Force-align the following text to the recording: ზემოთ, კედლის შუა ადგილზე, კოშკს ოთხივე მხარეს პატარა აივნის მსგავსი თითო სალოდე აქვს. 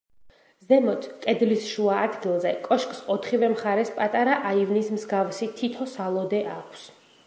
ზემოთ, 0.69 1.03
კედლის 1.25 1.67
შუა 1.73 1.99
ადგილზე, 2.07 2.55
კოშკს 2.69 3.03
ოთხივე 3.17 3.53
მხარეს 3.55 3.95
პატარა 4.01 4.41
აივნის 4.53 4.93
მსგავსი 4.97 5.55
თითო 5.61 5.93
სალოდე 5.97 6.47
აქვს. 6.61 6.93